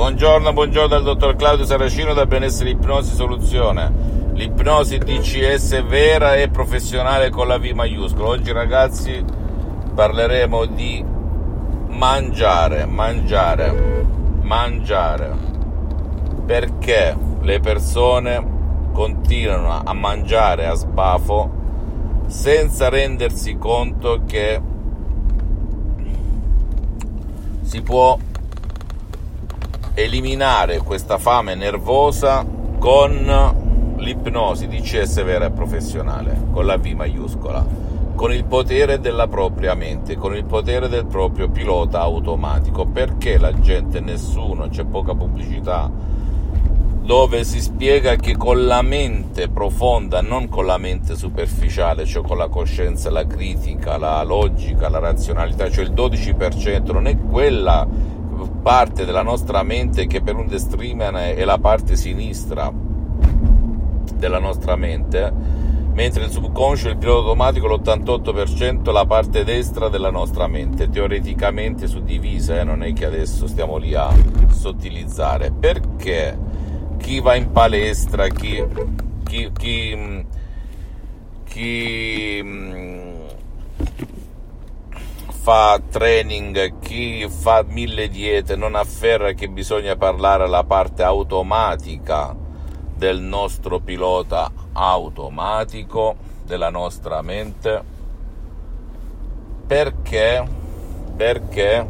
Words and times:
Buongiorno, 0.00 0.54
buongiorno 0.54 0.88
dal 0.88 1.02
dottor 1.02 1.36
Claudio 1.36 1.66
Saracino 1.66 2.14
da 2.14 2.24
Benessere 2.24 2.70
Ipnosi 2.70 3.14
Soluzione. 3.14 3.92
L'ipnosi 4.32 4.96
DCS 4.96 5.84
vera 5.84 6.36
e 6.36 6.48
professionale 6.48 7.28
con 7.28 7.46
la 7.46 7.58
V 7.58 7.66
maiuscola. 7.74 8.28
Oggi 8.28 8.50
ragazzi 8.50 9.22
parleremo 9.94 10.64
di 10.64 11.04
mangiare, 11.88 12.86
mangiare, 12.86 14.06
mangiare. 14.40 15.36
Perché 16.46 17.14
le 17.42 17.60
persone 17.60 18.88
continuano 18.94 19.82
a 19.84 19.92
mangiare 19.92 20.66
a 20.66 20.72
sbafo 20.72 21.50
senza 22.26 22.88
rendersi 22.88 23.58
conto 23.58 24.22
che 24.26 24.62
si 27.60 27.82
può 27.82 28.16
eliminare 30.02 30.78
questa 30.78 31.18
fame 31.18 31.54
nervosa 31.54 32.44
con 32.78 33.94
l'ipnosi 33.96 34.66
DCS 34.66 35.22
vera 35.24 35.46
e 35.46 35.50
professionale, 35.50 36.46
con 36.52 36.64
la 36.64 36.78
V 36.78 36.86
maiuscola, 36.86 37.64
con 38.14 38.32
il 38.32 38.44
potere 38.44 39.00
della 39.00 39.28
propria 39.28 39.74
mente, 39.74 40.16
con 40.16 40.34
il 40.34 40.44
potere 40.44 40.88
del 40.88 41.06
proprio 41.06 41.48
pilota 41.50 42.00
automatico. 42.00 42.86
Perché 42.86 43.38
la 43.38 43.58
gente, 43.60 44.00
nessuno, 44.00 44.68
c'è 44.68 44.84
poca 44.84 45.14
pubblicità, 45.14 45.90
dove 47.02 47.44
si 47.44 47.60
spiega 47.60 48.16
che 48.16 48.36
con 48.36 48.66
la 48.66 48.82
mente 48.82 49.48
profonda, 49.48 50.22
non 50.22 50.48
con 50.48 50.64
la 50.64 50.78
mente 50.78 51.16
superficiale, 51.16 52.04
cioè 52.06 52.22
con 52.22 52.38
la 52.38 52.48
coscienza, 52.48 53.10
la 53.10 53.26
critica, 53.26 53.98
la 53.98 54.22
logica, 54.22 54.88
la 54.88 54.98
razionalità, 54.98 55.70
cioè 55.70 55.84
il 55.84 55.92
12%, 55.92 56.92
non 56.92 57.06
è 57.06 57.18
quella 57.18 58.18
parte 58.60 59.04
della 59.04 59.22
nostra 59.22 59.62
mente 59.62 60.06
che 60.06 60.20
per 60.20 60.36
un 60.36 60.56
streamer 60.56 61.14
è 61.34 61.44
la 61.44 61.58
parte 61.58 61.96
sinistra 61.96 62.72
della 64.14 64.38
nostra 64.38 64.76
mente, 64.76 65.32
mentre 65.92 66.24
il 66.24 66.30
subconscio, 66.30 66.88
il 66.88 66.98
pilota 66.98 67.20
automatico, 67.20 67.66
l'88% 67.66 68.88
è 68.88 68.92
la 68.92 69.06
parte 69.06 69.44
destra 69.44 69.88
della 69.88 70.10
nostra 70.10 70.46
mente, 70.46 70.88
teoreticamente 70.88 71.86
suddivisa, 71.86 72.60
eh? 72.60 72.64
non 72.64 72.82
è 72.82 72.92
che 72.92 73.06
adesso 73.06 73.46
stiamo 73.46 73.78
lì 73.78 73.94
a 73.94 74.10
sottilizzare. 74.50 75.50
Perché 75.50 76.38
chi 76.98 77.20
va 77.20 77.34
in 77.34 77.50
palestra, 77.50 78.28
chi, 78.28 78.62
chi, 79.24 79.50
chi, 79.56 80.26
chi 81.44 82.44
fa 85.52 85.80
training, 85.90 86.78
chi 86.78 87.26
fa 87.28 87.64
mille 87.66 88.06
diete 88.06 88.54
non 88.54 88.76
afferra 88.76 89.32
che 89.32 89.48
bisogna 89.48 89.96
parlare 89.96 90.44
alla 90.44 90.62
parte 90.62 91.02
automatica 91.02 92.36
del 92.94 93.20
nostro 93.20 93.80
pilota 93.80 94.48
automatico, 94.72 96.14
della 96.46 96.70
nostra 96.70 97.20
mente. 97.22 97.82
Perché? 99.66 100.46
Perché? 101.16 101.88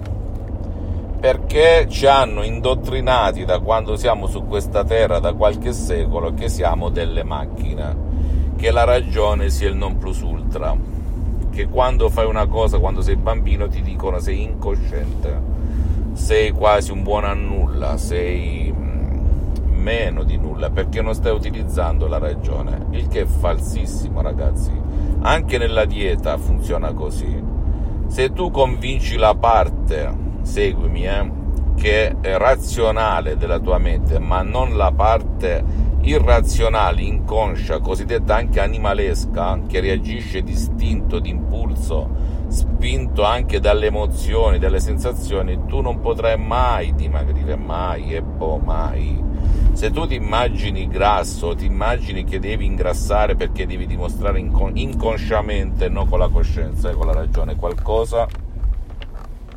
Perché 1.21 1.87
ci 1.91 2.07
hanno 2.07 2.43
indottrinati 2.43 3.45
da 3.45 3.59
quando 3.59 3.97
siamo 3.97 4.27
su 4.27 4.47
questa 4.47 4.85
terra, 4.85 5.19
da 5.19 5.35
qualche 5.35 5.75
secolo, 5.75 6.33
che 6.33 6.49
siamo 6.49 6.89
delle 6.89 7.25
macchine, 7.25 8.55
che 8.57 8.71
la 8.71 8.85
ragione 8.85 9.51
sia 9.51 9.69
il 9.69 9.77
non 9.77 9.99
plus 9.99 10.23
ultra 10.23 10.75
che 11.61 11.69
quando 11.69 12.09
fai 12.09 12.25
una 12.25 12.47
cosa, 12.47 12.79
quando 12.79 13.03
sei 13.03 13.17
bambino, 13.17 13.69
ti 13.69 13.83
dicono 13.83 14.19
sei 14.19 14.43
incosciente, 14.43 15.41
sei 16.13 16.53
quasi 16.53 16.91
un 16.91 17.03
buono 17.03 17.27
a 17.27 17.35
nulla, 17.35 17.99
sei 17.99 18.73
mm, 18.75 19.79
meno 19.79 20.23
di 20.23 20.39
nulla 20.39 20.71
perché 20.71 21.03
non 21.03 21.13
stai 21.13 21.35
utilizzando 21.35 22.07
la 22.07 22.17
ragione, 22.17 22.87
il 22.91 23.09
che 23.09 23.23
è 23.23 23.27
falsissimo 23.27 24.23
ragazzi. 24.23 24.73
Anche 25.21 25.59
nella 25.59 25.85
dieta 25.85 26.39
funziona 26.39 26.95
così. 26.95 27.43
Se 28.07 28.33
tu 28.33 28.51
convinci 28.51 29.17
la 29.17 29.35
parte, 29.35 30.13
seguimi, 30.41 31.05
eh, 31.07 31.31
che 31.77 32.17
è 32.21 32.37
razionale 32.39 33.37
della 33.37 33.59
tua 33.59 33.77
mente, 33.77 34.19
ma 34.19 34.41
non 34.41 34.77
la 34.79 34.93
parte 34.93 35.63
irrazionale, 36.03 37.03
inconscia, 37.03 37.81
cosiddetta 37.81 38.35
anche 38.35 38.61
animalesca, 38.61 39.61
che 39.67 39.81
reagisce 39.81 40.43
distinto, 40.43 41.19
d'impulso, 41.19 42.09
spinto 42.49 43.23
anche 43.25 43.61
dalle 43.61 43.87
emozioni, 43.87 44.59
dalle 44.59 44.81
sensazioni, 44.81 45.67
tu 45.67 45.81
non 45.81 46.01
potrai 46.01 46.39
mai 46.39 46.95
dimagrire, 46.95 47.57
mai 47.57 48.15
e 48.15 48.23
boh, 48.23 48.59
mai. 48.59 49.23
Se 49.73 49.91
tu 49.91 50.07
ti 50.07 50.15
immagini 50.15 50.89
grasso, 50.89 51.55
ti 51.55 51.67
immagini 51.67 52.25
che 52.25 52.39
devi 52.39 52.65
ingrassare 52.65 53.37
perché 53.37 53.67
devi 53.67 53.87
dimostrare 53.87 54.39
incon- 54.39 54.77
inconsciamente, 54.77 55.89
non 55.89 56.09
con 56.09 56.19
la 56.19 56.29
coscienza 56.29 56.91
e 56.91 56.95
con 56.95 57.07
la 57.07 57.13
ragione, 57.13 57.57
qualcosa, 57.57 58.27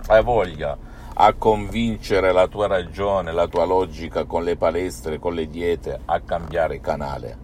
hai 0.07 0.23
voglia 0.23 0.77
a 1.15 1.33
convincere 1.33 2.31
la 2.31 2.47
tua 2.47 2.67
ragione, 2.67 3.31
la 3.31 3.47
tua 3.47 3.65
logica 3.65 4.25
con 4.25 4.43
le 4.43 4.55
palestre, 4.55 5.19
con 5.19 5.33
le 5.33 5.47
diete 5.47 5.99
a 6.05 6.19
cambiare 6.21 6.79
canale. 6.79 7.37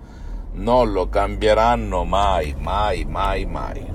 Non 0.53 0.91
lo 0.91 1.07
cambieranno 1.09 2.03
mai, 2.03 2.55
mai, 2.57 3.05
mai, 3.05 3.45
mai. 3.45 3.85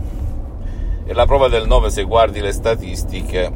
E 1.05 1.13
la 1.13 1.27
prova 1.27 1.49
del 1.49 1.67
9, 1.67 1.91
se 1.91 2.05
guardi 2.05 2.41
le 2.41 2.53
statistiche, 2.53 3.53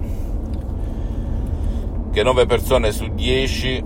che 2.11 2.23
9 2.23 2.47
persone 2.47 2.91
su 2.91 3.07
10 3.09 3.85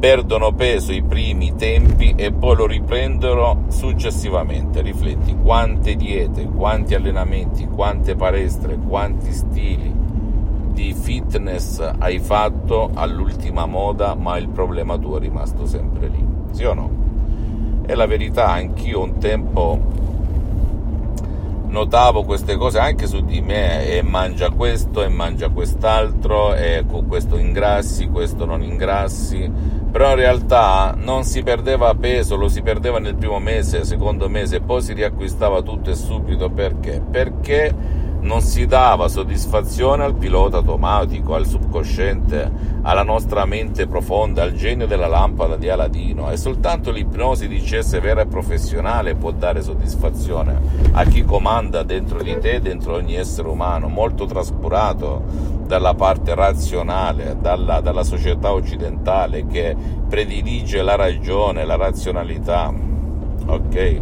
perdono 0.00 0.54
peso 0.54 0.92
i 0.92 1.02
primi 1.02 1.54
tempi 1.56 2.14
e 2.16 2.32
poi 2.32 2.56
lo 2.56 2.66
riprendono 2.66 3.66
successivamente. 3.68 4.80
Rifletti 4.80 5.36
quante 5.36 5.94
diete, 5.94 6.44
quanti 6.44 6.94
allenamenti, 6.94 7.66
quante 7.66 8.14
palestre, 8.14 8.78
quanti 8.78 9.32
stili, 9.32 9.92
di 10.80 10.94
fitness 10.94 11.78
hai 11.98 12.18
fatto 12.18 12.90
all'ultima 12.94 13.66
moda, 13.66 14.14
ma 14.14 14.38
il 14.38 14.48
problema 14.48 14.96
tuo 14.96 15.18
è 15.18 15.20
rimasto 15.20 15.66
sempre 15.66 16.08
lì. 16.08 16.24
Sì 16.52 16.64
o 16.64 16.72
no? 16.72 16.90
È 17.84 17.94
la 17.94 18.06
verità, 18.06 18.48
anch'io 18.48 19.02
un 19.02 19.18
tempo 19.18 19.98
notavo 21.66 22.24
queste 22.24 22.56
cose 22.56 22.78
anche 22.78 23.06
su 23.06 23.20
di 23.20 23.42
me 23.42 23.86
e 23.88 24.02
mangia 24.02 24.50
questo 24.50 25.04
e 25.04 25.08
mangia 25.08 25.50
quest'altro 25.50 26.54
e 26.54 26.84
con 26.88 27.06
questo 27.06 27.36
ingrassi, 27.36 28.08
questo 28.08 28.46
non 28.46 28.62
ingrassi, 28.62 29.50
però 29.90 30.10
in 30.10 30.16
realtà 30.16 30.94
non 30.96 31.24
si 31.24 31.42
perdeva 31.42 31.94
peso, 31.94 32.36
lo 32.36 32.48
si 32.48 32.62
perdeva 32.62 32.98
nel 32.98 33.16
primo 33.16 33.38
mese, 33.38 33.84
secondo 33.84 34.30
mese, 34.30 34.60
poi 34.60 34.80
si 34.80 34.94
riacquistava 34.94 35.60
tutto 35.60 35.90
e 35.90 35.94
subito 35.94 36.48
perché? 36.48 37.02
Perché 37.08 37.99
non 38.20 38.42
si 38.42 38.66
dava 38.66 39.08
soddisfazione 39.08 40.04
al 40.04 40.14
pilota 40.14 40.58
automatico, 40.58 41.34
al 41.34 41.46
subconsciente, 41.46 42.78
alla 42.82 43.02
nostra 43.02 43.44
mente 43.44 43.86
profonda, 43.86 44.42
al 44.42 44.52
genio 44.52 44.86
della 44.86 45.06
lampada 45.06 45.56
di 45.56 45.68
Aladino 45.68 46.30
e 46.30 46.36
soltanto 46.36 46.90
l'ipnosi 46.90 47.48
di 47.48 47.60
CS 47.60 48.00
vera 48.00 48.22
e 48.22 48.26
professionale 48.26 49.14
può 49.14 49.30
dare 49.30 49.62
soddisfazione 49.62 50.58
a 50.92 51.04
chi 51.04 51.24
comanda 51.24 51.82
dentro 51.82 52.22
di 52.22 52.36
te, 52.38 52.60
dentro 52.60 52.94
ogni 52.94 53.14
essere 53.14 53.48
umano, 53.48 53.88
molto 53.88 54.26
trascurato 54.26 55.58
dalla 55.66 55.94
parte 55.94 56.34
razionale, 56.34 57.36
dalla, 57.40 57.80
dalla 57.80 58.02
società 58.02 58.52
occidentale 58.52 59.46
che 59.46 59.76
predilige 60.08 60.82
la 60.82 60.96
ragione, 60.96 61.64
la 61.64 61.76
razionalità. 61.76 62.72
Ok? 63.46 64.00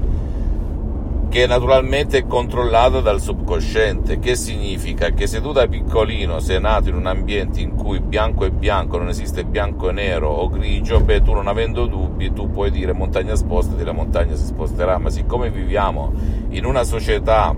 Che 1.29 1.47
naturalmente 1.47 2.19
è 2.19 2.27
controllata 2.27 3.01
dal 3.01 3.21
subconsciente, 3.21 4.19
che 4.19 4.35
significa 4.35 5.11
che 5.11 5.27
se 5.27 5.43
tu 5.43 5.53
da 5.53 5.67
piccolino 5.67 6.41
sei 6.41 6.59
nato 6.59 6.89
in 6.89 6.95
un 6.95 7.07
ambiente 7.07 7.61
in 7.61 7.75
cui 7.75 8.01
bianco 8.01 8.47
è 8.47 8.51
bianco, 8.51 8.97
non 8.97 9.09
esiste 9.09 9.45
bianco 9.45 9.91
e 9.91 9.93
nero 9.93 10.31
o 10.31 10.49
grigio, 10.49 11.01
beh 11.01 11.23
tu 11.23 11.33
non 11.33 11.47
avendo 11.47 11.87
dubbi 11.87 12.33
tu 12.33 12.51
puoi 12.51 12.71
dire 12.71 12.93
montagna 12.93 13.35
spostati, 13.35 13.85
la 13.85 13.93
montagna 13.93 14.35
si 14.37 14.47
sposterà, 14.47 14.97
ma 14.97 15.11
siccome 15.11 15.51
viviamo 15.51 16.13
in 16.49 16.65
una 16.65 16.83
società 16.83 17.55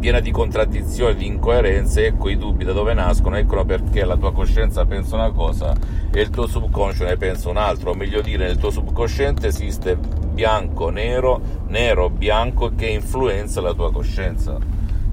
piena 0.00 0.18
di 0.18 0.32
contraddizioni, 0.32 1.14
di 1.14 1.26
incoerenze, 1.26 2.06
ecco 2.06 2.28
i 2.28 2.36
dubbi 2.36 2.64
da 2.64 2.72
dove 2.72 2.94
nascono, 2.94 3.36
eccono 3.36 3.64
perché 3.64 4.04
la 4.04 4.16
tua 4.16 4.32
coscienza 4.32 4.84
pensa 4.84 5.14
una 5.14 5.30
cosa 5.30 5.72
e 6.12 6.20
il 6.20 6.30
tuo 6.30 6.48
subconscio 6.48 7.04
ne 7.04 7.16
pensa 7.16 7.48
un 7.48 7.58
altro, 7.58 7.90
o 7.90 7.94
meglio 7.94 8.20
dire, 8.20 8.46
nel 8.46 8.56
tuo 8.56 8.70
subconsciente 8.70 9.46
esiste 9.46 10.24
bianco, 10.36 10.90
nero, 10.90 11.40
nero, 11.68 12.10
bianco 12.10 12.72
che 12.76 12.88
influenza 12.88 13.62
la 13.62 13.72
tua 13.72 13.90
coscienza. 13.90 14.58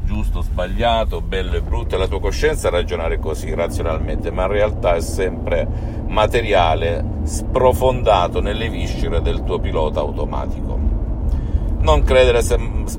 Giusto, 0.04 0.42
sbagliato, 0.42 1.22
bello 1.22 1.56
e 1.56 1.62
brutto, 1.62 1.96
e 1.96 1.98
la 1.98 2.10
tua 2.10 2.20
coscienza 2.20 2.70
ragionare 2.70 3.20
così 3.20 3.54
razionalmente, 3.54 4.32
ma 4.32 4.42
in 4.44 4.50
realtà 4.50 4.96
è 4.96 5.00
sempre 5.00 5.66
materiale 6.08 7.22
sprofondato 7.24 8.42
nelle 8.42 8.68
viscere 8.68 9.22
del 9.22 9.46
tuo 9.46 9.60
pilota 9.60 10.02
automatico. 10.02 10.78
Non 11.80 12.04
credere 12.04 12.42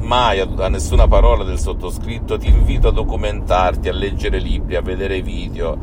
mai 0.01 0.41
a 0.41 0.69
nessuna 0.69 1.07
parola 1.07 1.45
del 1.45 1.59
sottoscritto, 1.59 2.39
ti 2.39 2.49
invito 2.49 2.89
a 2.89 2.93
documentarti, 2.93 3.91
a 3.91 3.93
leggere 3.93 4.39
libri, 4.39 4.77
a 4.77 4.81
vedere 4.81 5.21
video, 5.21 5.77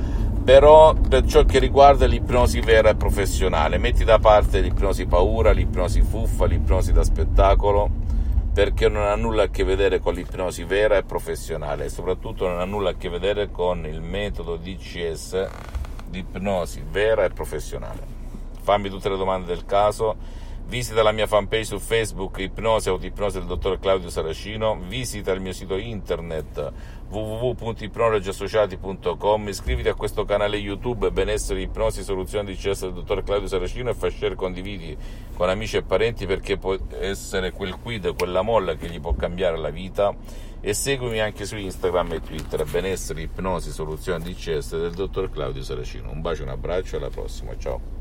però 0.43 0.93
per 0.93 1.25
ciò 1.25 1.45
che 1.45 1.59
riguarda 1.59 2.05
l'ipnosi 2.05 2.59
vera 2.61 2.89
e 2.89 2.95
professionale, 2.95 3.77
metti 3.77 4.03
da 4.03 4.17
parte 4.17 4.59
l'ipnosi 4.59 5.05
paura, 5.05 5.51
l'ipnosi 5.51 6.01
fuffa, 6.01 6.45
l'ipnosi 6.45 6.91
da 6.91 7.03
spettacolo, 7.03 7.89
perché 8.51 8.89
non 8.89 9.03
ha 9.03 9.15
nulla 9.15 9.43
a 9.43 9.49
che 9.49 9.63
vedere 9.63 9.99
con 9.99 10.13
l'ipnosi 10.13 10.63
vera 10.63 10.97
e 10.97 11.03
professionale 11.03 11.85
e 11.85 11.89
soprattutto 11.89 12.47
non 12.47 12.59
ha 12.59 12.65
nulla 12.65 12.89
a 12.89 12.95
che 12.95 13.07
vedere 13.07 13.49
con 13.51 13.85
il 13.85 14.01
metodo 14.01 14.57
DCS 14.57 15.47
di 16.09 16.19
ipnosi 16.19 16.83
vera 16.89 17.23
e 17.23 17.29
professionale. 17.29 17.99
Fammi 18.61 18.89
tutte 18.89 19.09
le 19.09 19.17
domande 19.17 19.45
del 19.47 19.65
caso 19.65 20.15
Visita 20.71 21.03
la 21.03 21.11
mia 21.11 21.27
fanpage 21.27 21.65
su 21.65 21.79
Facebook 21.79 22.37
Ipnosi 22.37 22.87
Autoipnosi 22.87 23.39
del 23.39 23.45
dottor 23.45 23.77
Claudio 23.77 24.09
Saracino, 24.09 24.79
visita 24.87 25.33
il 25.33 25.41
mio 25.41 25.51
sito 25.51 25.75
internet 25.75 26.71
www.ipnologiassociati.com, 27.09 29.49
iscriviti 29.49 29.89
a 29.89 29.95
questo 29.95 30.23
canale 30.23 30.55
YouTube 30.55 31.11
Benessere 31.11 31.59
Ipnosi 31.59 32.03
Soluzioni 32.03 32.53
di 32.53 32.55
CS 32.55 32.83
del 32.83 32.93
dottor 32.93 33.21
Claudio 33.21 33.49
Saracino 33.49 33.89
e 33.89 33.93
fai 33.93 34.11
share 34.11 34.35
condividi 34.35 34.95
con 35.33 35.49
amici 35.49 35.75
e 35.75 35.83
parenti 35.83 36.25
perché 36.25 36.55
può 36.55 36.77
essere 36.97 37.51
quel 37.51 37.75
quid, 37.75 38.15
quella 38.15 38.41
molla 38.41 38.75
che 38.75 38.87
gli 38.87 39.01
può 39.01 39.13
cambiare 39.13 39.57
la 39.57 39.71
vita 39.71 40.15
e 40.61 40.73
seguimi 40.73 41.19
anche 41.19 41.43
su 41.43 41.57
Instagram 41.57 42.13
e 42.13 42.21
Twitter 42.21 42.63
Benessere 42.63 43.23
Ipnosi 43.23 43.71
Soluzioni 43.71 44.23
di 44.23 44.35
CS 44.35 44.79
del 44.79 44.93
dottor 44.93 45.29
Claudio 45.29 45.63
Saracino. 45.63 46.09
Un 46.09 46.21
bacio, 46.21 46.43
un 46.43 46.49
abbraccio 46.49 46.95
e 46.95 46.99
alla 46.99 47.09
prossima, 47.09 47.57
ciao. 47.57 48.00